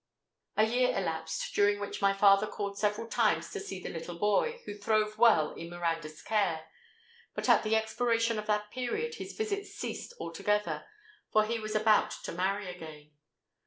"A 0.57 0.63
year 0.65 0.97
elapsed, 0.97 1.53
during 1.53 1.79
which 1.79 2.01
my 2.01 2.11
father 2.11 2.47
called 2.47 2.75
several 2.75 3.05
times 3.07 3.51
to 3.51 3.59
see 3.59 3.79
the 3.79 3.91
little 3.91 4.17
boy, 4.17 4.59
who 4.65 4.73
throve 4.75 5.19
well 5.19 5.51
in 5.53 5.69
Miranda's 5.69 6.23
care. 6.23 6.65
But 7.35 7.47
at 7.47 7.61
the 7.61 7.75
expiration 7.75 8.39
of 8.39 8.47
that 8.47 8.71
period 8.71 9.13
his 9.19 9.33
visits 9.37 9.75
ceased 9.75 10.15
altogether;—for 10.19 11.45
he 11.45 11.59
was 11.59 11.75
about 11.75 12.09
to 12.23 12.31
marry 12.31 12.67
again. 12.67 13.11